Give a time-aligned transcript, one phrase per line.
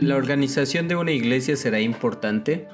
[0.00, 2.68] la organización de una iglesia será importante.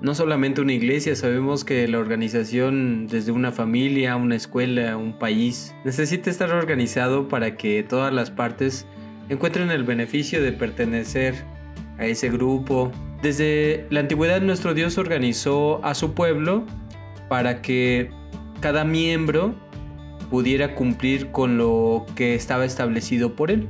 [0.00, 5.74] No solamente una iglesia, sabemos que la organización desde una familia, una escuela, un país,
[5.84, 8.86] necesita estar organizado para que todas las partes
[9.28, 11.34] encuentren el beneficio de pertenecer
[11.98, 12.90] a ese grupo.
[13.22, 16.64] Desde la antigüedad nuestro Dios organizó a su pueblo
[17.28, 18.10] para que
[18.60, 19.54] cada miembro
[20.30, 23.68] pudiera cumplir con lo que estaba establecido por él.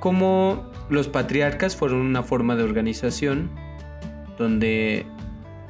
[0.00, 3.50] Como los patriarcas fueron una forma de organización
[4.38, 5.06] donde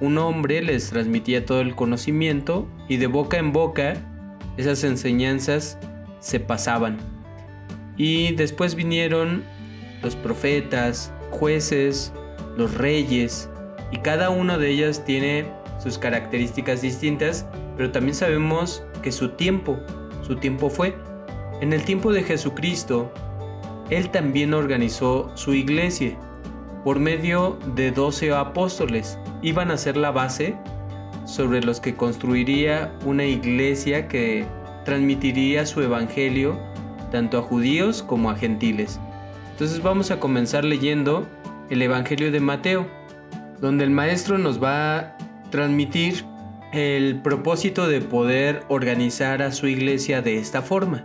[0.01, 3.97] un hombre les transmitía todo el conocimiento y de boca en boca
[4.57, 5.79] esas enseñanzas
[6.21, 6.99] se pasaban.
[7.97, 9.45] Y después vinieron
[10.03, 12.13] los profetas, jueces,
[12.57, 13.49] los reyes,
[13.91, 15.47] y cada una de ellas tiene
[15.83, 19.79] sus características distintas, pero también sabemos que su tiempo,
[20.23, 20.95] su tiempo fue.
[21.61, 23.13] En el tiempo de Jesucristo,
[23.91, 26.17] él también organizó su iglesia
[26.85, 29.19] por medio de doce apóstoles.
[29.43, 30.57] Iban a ser la base
[31.25, 34.47] sobre los que construiría una iglesia que
[34.85, 36.59] transmitiría su evangelio
[37.11, 39.01] tanto a judíos como a gentiles.
[39.53, 41.27] Entonces vamos a comenzar leyendo
[41.71, 42.87] el Evangelio de Mateo,
[43.61, 45.19] donde el maestro nos va a
[45.51, 46.25] transmitir
[46.73, 51.05] el propósito de poder organizar a su iglesia de esta forma.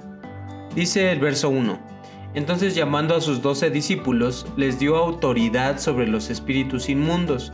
[0.76, 1.93] Dice el verso 1.
[2.36, 7.52] Entonces llamando a sus doce discípulos, les dio autoridad sobre los espíritus inmundos,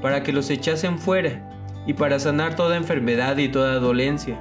[0.00, 1.48] para que los echasen fuera,
[1.86, 4.40] y para sanar toda enfermedad y toda dolencia.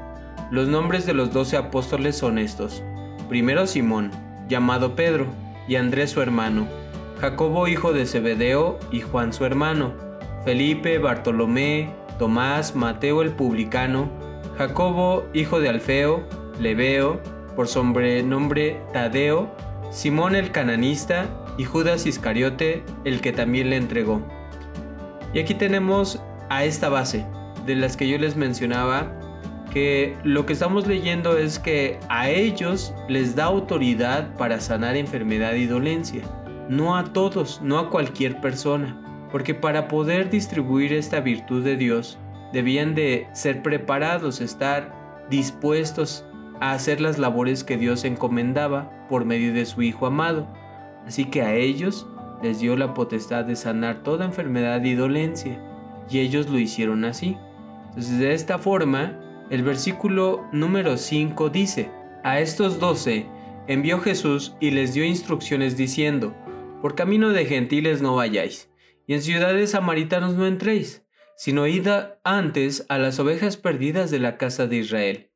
[0.52, 2.84] Los nombres de los doce apóstoles son estos.
[3.30, 4.12] Primero Simón,
[4.48, 5.26] llamado Pedro,
[5.68, 6.68] y Andrés su hermano,
[7.20, 9.94] Jacobo hijo de Zebedeo y Juan su hermano,
[10.44, 14.10] Felipe, Bartolomé, Tomás, Mateo el publicano,
[14.58, 16.24] Jacobo hijo de Alfeo,
[16.60, 17.22] Lebeo,
[17.56, 19.50] por sobrenombre Tadeo,
[19.92, 24.22] Simón el cananista y Judas Iscariote, el que también le entregó.
[25.34, 27.26] Y aquí tenemos a esta base,
[27.66, 29.12] de las que yo les mencionaba,
[29.70, 35.56] que lo que estamos leyendo es que a ellos les da autoridad para sanar enfermedad
[35.56, 36.24] y dolencia,
[36.70, 38.98] no a todos, no a cualquier persona,
[39.30, 42.18] porque para poder distribuir esta virtud de Dios,
[42.54, 46.26] debían de ser preparados, estar dispuestos
[46.62, 50.48] a hacer las labores que Dios encomendaba por medio de su Hijo amado.
[51.06, 52.08] Así que a ellos
[52.42, 55.62] les dio la potestad de sanar toda enfermedad y dolencia,
[56.10, 57.38] y ellos lo hicieron así.
[57.90, 59.20] Entonces de esta forma,
[59.50, 61.92] el versículo número 5 dice,
[62.24, 63.26] a estos doce
[63.68, 66.34] envió Jesús y les dio instrucciones diciendo,
[66.82, 68.72] por camino de gentiles no vayáis,
[69.08, 71.06] y en ciudades samaritanos no entréis,
[71.36, 71.86] sino id
[72.24, 75.32] antes a las ovejas perdidas de la casa de Israel.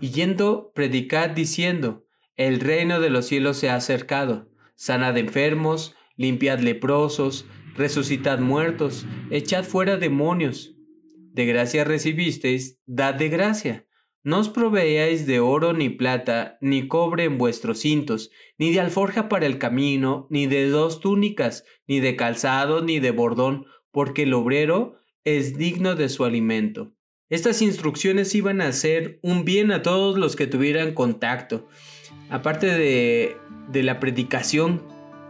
[0.00, 2.05] Y yendo, predicad diciendo,
[2.36, 9.64] el reino de los cielos se ha acercado, sanad enfermos, limpiad leprosos, resucitad muertos, echad
[9.64, 10.76] fuera demonios.
[11.32, 13.86] De gracia recibisteis, dad de gracia.
[14.22, 19.28] No os proveáis de oro ni plata, ni cobre en vuestros cintos, ni de alforja
[19.28, 24.34] para el camino, ni de dos túnicas, ni de calzado, ni de bordón, porque el
[24.34, 26.92] obrero es digno de su alimento.
[27.28, 31.68] Estas instrucciones iban a hacer un bien a todos los que tuvieran contacto.
[32.30, 33.36] Aparte de,
[33.82, 34.82] la predicación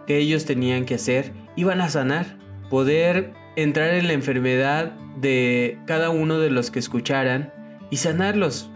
[0.07, 2.39] que ellos tenían que hacer, iban a sanar,
[2.71, 7.53] poder entrar en la enfermedad de cada uno de los que escucharan
[7.91, 8.71] y sanarlos,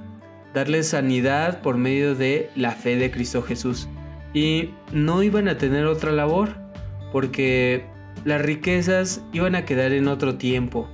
[0.55, 3.89] darles sanidad por medio de la fe de Cristo Jesús.
[4.35, 6.57] Y no iban a tener otra labor,
[7.13, 7.85] porque
[8.25, 10.89] las riquezas iban a quedar en otro tiempo.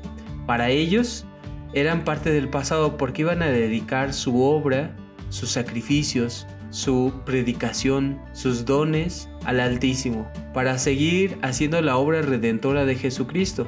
[0.46, 1.26] Para ellos
[1.72, 4.96] eran parte del pasado porque iban a dedicar su obra,
[5.28, 12.96] sus sacrificios, su predicación, sus dones al Altísimo, para seguir haciendo la obra redentora de
[12.96, 13.66] Jesucristo.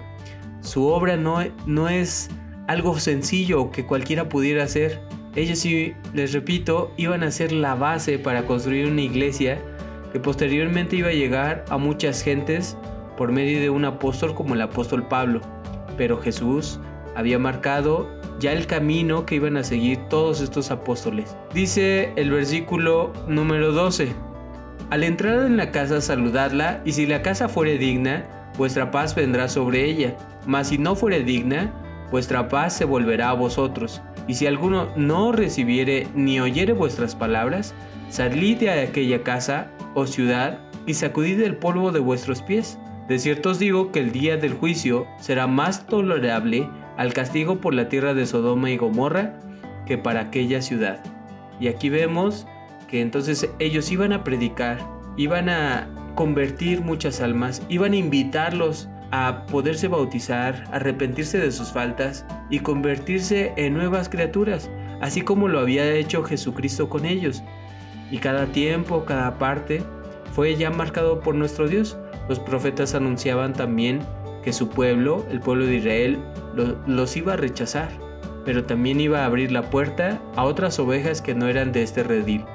[0.60, 2.28] Su obra no, no es
[2.66, 5.00] algo sencillo que cualquiera pudiera hacer.
[5.36, 9.58] Ellos, sí, les repito, iban a ser la base para construir una iglesia
[10.12, 12.76] que posteriormente iba a llegar a muchas gentes
[13.16, 15.40] por medio de un apóstol como el apóstol Pablo.
[15.96, 16.78] Pero Jesús
[17.16, 21.36] había marcado ya el camino que iban a seguir todos estos apóstoles.
[21.52, 24.12] Dice el versículo número 12.
[24.90, 28.26] Al entrar en la casa saludadla, y si la casa fuere digna,
[28.56, 31.72] vuestra paz vendrá sobre ella, mas si no fuere digna,
[32.10, 34.00] vuestra paz se volverá a vosotros.
[34.26, 37.74] Y si alguno no recibiere ni oyere vuestras palabras,
[38.08, 42.78] salid de aquella casa o ciudad y sacudid el polvo de vuestros pies.
[43.08, 46.68] De cierto os digo que el día del juicio será más tolerable
[46.98, 49.34] al castigo por la tierra de Sodoma y Gomorra
[49.86, 51.00] que para aquella ciudad.
[51.60, 52.46] Y aquí vemos
[52.88, 54.78] que entonces ellos iban a predicar,
[55.16, 62.26] iban a convertir muchas almas, iban a invitarlos a poderse bautizar, arrepentirse de sus faltas
[62.50, 64.68] y convertirse en nuevas criaturas,
[65.00, 67.42] así como lo había hecho Jesucristo con ellos.
[68.10, 69.82] Y cada tiempo, cada parte,
[70.34, 71.96] fue ya marcado por nuestro Dios.
[72.28, 74.00] Los profetas anunciaban también
[74.48, 76.18] que su pueblo, el pueblo de Israel,
[76.86, 77.90] los iba a rechazar,
[78.46, 82.02] pero también iba a abrir la puerta a otras ovejas que no eran de este
[82.02, 82.46] redil.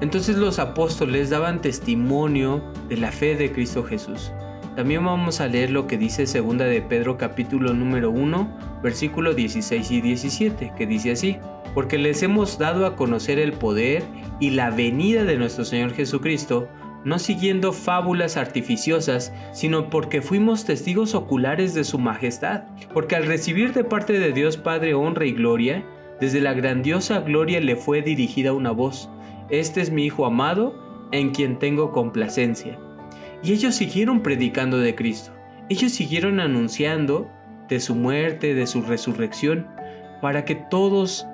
[0.00, 4.30] Entonces los apóstoles daban testimonio de la fe de Cristo Jesús.
[4.76, 9.90] También vamos a leer lo que dice segunda de Pedro capítulo número 1, versículo 16
[9.90, 11.38] y 17, que dice así:
[11.74, 14.04] Porque les hemos dado a conocer el poder
[14.38, 16.68] y la venida de nuestro Señor Jesucristo,
[17.04, 23.72] no siguiendo fábulas artificiosas, sino porque fuimos testigos oculares de su majestad, porque al recibir
[23.72, 25.84] de parte de Dios Padre honra y gloria,
[26.20, 29.08] desde la grandiosa gloria le fue dirigida una voz,
[29.48, 32.78] Este es mi Hijo amado, en quien tengo complacencia.
[33.42, 35.32] Y ellos siguieron predicando de Cristo,
[35.68, 37.30] ellos siguieron anunciando
[37.68, 39.66] de su muerte, de su resurrección,
[40.20, 41.26] para que todos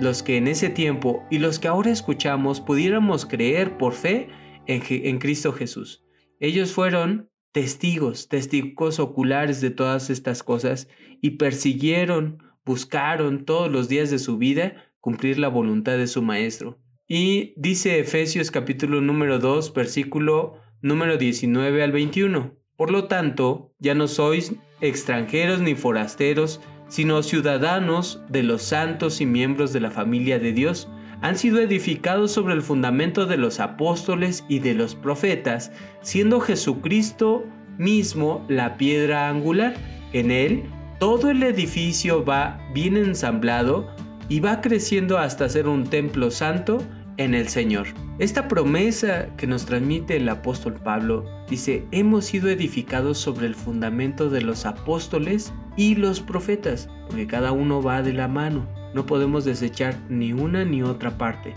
[0.00, 4.28] los que en ese tiempo y los que ahora escuchamos pudiéramos creer por fe
[4.66, 6.04] en, Cristo Jesús.
[6.40, 10.88] Ellos fueron testigos, testigos oculares de todas estas cosas
[11.20, 16.78] y persiguieron, buscaron todos los días de su vida cumplir la voluntad de su Maestro.
[17.06, 22.56] Y dice Efesios capítulo número 2, versículo número 19 al 21.
[22.76, 29.26] Por lo tanto, ya no sois extranjeros ni forasteros, sino ciudadanos de los santos y
[29.26, 30.88] miembros de la familia de Dios,
[31.24, 35.72] han sido edificados sobre el fundamento de los apóstoles y de los profetas,
[36.02, 37.46] siendo Jesucristo
[37.78, 39.74] mismo la piedra angular.
[40.12, 40.64] En él,
[41.00, 43.88] todo el edificio va bien ensamblado
[44.28, 46.84] y va creciendo hasta ser un templo santo
[47.16, 47.86] en el Señor.
[48.18, 54.28] Esta promesa que nos transmite el apóstol Pablo dice, hemos sido edificados sobre el fundamento
[54.28, 58.83] de los apóstoles y los profetas, porque cada uno va de la mano.
[58.94, 61.52] No podemos desechar ni una ni otra parte.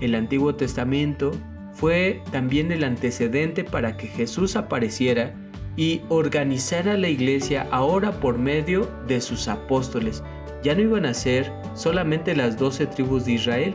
[0.00, 1.32] El Antiguo Testamento
[1.72, 5.34] fue también el antecedente para que Jesús apareciera
[5.76, 10.22] y organizara la iglesia ahora por medio de sus apóstoles.
[10.62, 13.74] Ya no iban a ser solamente las doce tribus de Israel,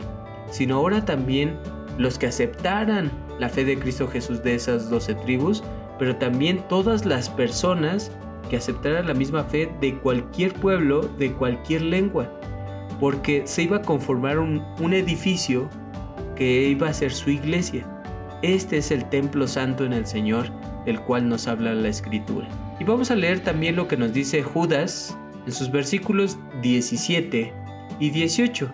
[0.52, 1.58] sino ahora también
[1.98, 3.10] los que aceptaran
[3.40, 5.64] la fe de Cristo Jesús de esas doce tribus,
[5.98, 8.12] pero también todas las personas
[8.48, 12.30] que aceptaran la misma fe de cualquier pueblo, de cualquier lengua
[13.00, 14.62] porque se iba a conformar un,
[14.92, 15.68] edificio
[16.34, 17.86] que iba a ser su iglesia.
[18.42, 20.46] Este es el templo santo en el Señor,
[20.84, 22.48] del cual nos habla la escritura.
[22.78, 25.16] Y vamos a leer también lo que nos dice Judas
[25.46, 27.52] en sus versículos 17
[27.98, 28.72] y 18.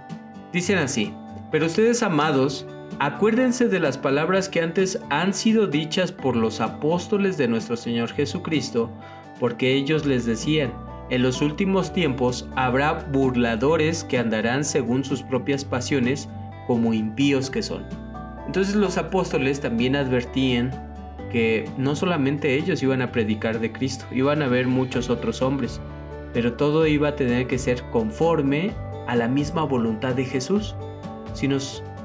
[0.52, 1.12] Dicen así,
[1.50, 2.66] pero ustedes amados,
[2.98, 8.10] acuérdense de las palabras que antes han sido dichas por los apóstoles de nuestro Señor
[8.12, 8.90] Jesucristo,
[9.38, 10.72] porque ellos les decían,
[11.12, 16.26] en los últimos tiempos habrá burladores que andarán según sus propias pasiones,
[16.66, 17.84] como impíos que son.
[18.46, 20.70] Entonces los apóstoles también advertían
[21.30, 25.82] que no solamente ellos iban a predicar de Cristo, iban a haber muchos otros hombres,
[26.32, 28.72] pero todo iba a tener que ser conforme
[29.06, 30.74] a la misma voluntad de Jesús.
[31.34, 31.46] Si,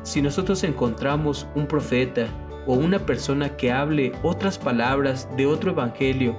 [0.03, 2.27] si nosotros encontramos un profeta
[2.65, 6.36] o una persona que hable otras palabras de otro evangelio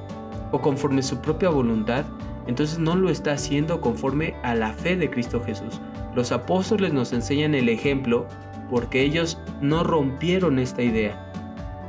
[0.52, 2.04] o conforme su propia voluntad,
[2.48, 5.80] entonces no lo está haciendo conforme a la fe de Cristo Jesús.
[6.14, 8.26] Los apóstoles nos enseñan el ejemplo
[8.70, 11.30] porque ellos no rompieron esta idea.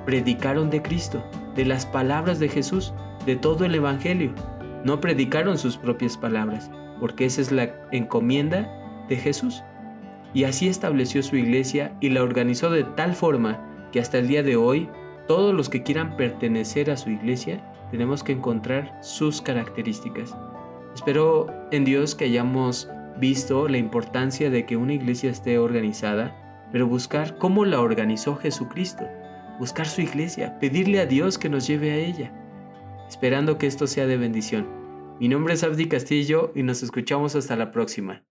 [0.06, 1.24] Predicaron de Cristo,
[1.56, 2.94] de las palabras de Jesús,
[3.26, 4.34] de todo el Evangelio.
[4.84, 8.70] No predicaron sus propias palabras, porque esa es la encomienda
[9.08, 9.64] de Jesús.
[10.34, 14.44] Y así estableció su iglesia y la organizó de tal forma que hasta el día
[14.44, 14.90] de hoy
[15.26, 20.36] todos los que quieran pertenecer a su iglesia tenemos que encontrar sus características.
[21.00, 22.90] Espero en Dios que hayamos
[23.22, 29.08] visto la importancia de que una iglesia esté organizada, pero buscar cómo la organizó Jesucristo,
[29.60, 32.34] buscar su iglesia, pedirle a Dios que nos lleve a ella,
[33.08, 34.68] esperando que esto sea de bendición.
[35.22, 38.26] Mi nombre es Abdi Castillo y nos escuchamos hasta la próxima.